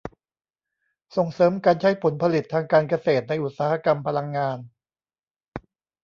[1.15, 4.57] ส่งเสริมการใช้ผลผลิตทางการเกษตรในอุตสาหกรรมพลังงาน